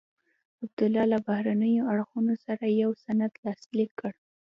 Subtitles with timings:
[0.63, 4.11] عبدالله له بهرنیو اړخونو سره یو سند لاسلیک کړ.